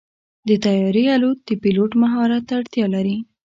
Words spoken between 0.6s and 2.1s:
طیارې الوت د پيلوټ